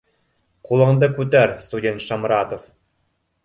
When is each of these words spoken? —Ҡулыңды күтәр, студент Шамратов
—Ҡулыңды 0.69 1.11
күтәр, 1.19 1.55
студент 1.67 2.07
Шамратов 2.09 2.69